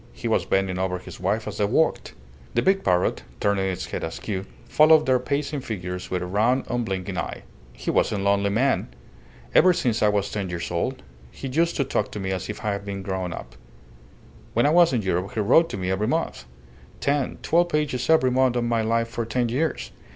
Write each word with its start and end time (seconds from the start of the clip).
He 0.13 0.27
was 0.27 0.45
bending 0.45 0.79
over 0.79 0.97
his 0.97 1.19
wife 1.19 1.47
as 1.47 1.59
they 1.59 1.65
walked. 1.65 2.15
The 2.55 2.63
big 2.63 2.83
parrot, 2.83 3.21
turning 3.39 3.65
its 3.69 3.85
head 3.85 4.03
askew, 4.03 4.47
followed 4.67 5.05
their 5.05 5.19
pacing 5.19 5.61
figures 5.61 6.09
with 6.09 6.23
a 6.23 6.25
round, 6.25 6.63
unblinking 6.69 7.19
eye. 7.19 7.43
"He 7.71 7.91
was 7.91 8.11
a 8.11 8.17
lonely 8.17 8.49
man. 8.49 8.87
Ever 9.53 9.73
since 9.73 10.01
I 10.01 10.07
was 10.09 10.31
ten 10.31 10.49
years 10.49 10.71
old 10.71 11.03
he 11.29 11.47
used 11.47 11.75
to 11.75 11.83
talk 11.83 12.11
to 12.13 12.19
me 12.19 12.31
as 12.31 12.49
if 12.49 12.65
I 12.65 12.71
had 12.71 12.83
been 12.83 13.03
grown 13.03 13.31
up. 13.31 13.53
When 14.55 14.65
I 14.65 14.71
was 14.71 14.91
in 14.91 15.03
Europe 15.03 15.33
he 15.35 15.39
wrote 15.39 15.69
to 15.69 15.77
me 15.77 15.91
every 15.91 16.07
month. 16.07 16.45
Ten, 16.99 17.37
twelve 17.43 17.69
pages 17.69 18.09
every 18.09 18.31
month 18.31 18.55
of 18.55 18.63
my 18.63 18.81
life 18.81 19.07
for 19.07 19.23
ten 19.23 19.49
years. 19.49 19.91